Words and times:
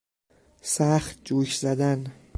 سخت 0.61 1.21
جوش 1.25 1.59
زدن 1.65 2.11